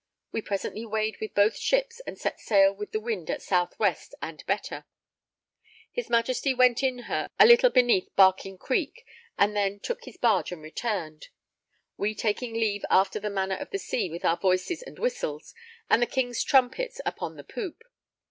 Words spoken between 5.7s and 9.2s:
his Majesty went in her a little beneath Barking Creek,